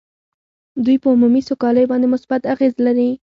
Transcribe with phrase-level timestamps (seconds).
[0.83, 3.09] دوی په عمومي سوکالۍ باندې مثبت اغېز لري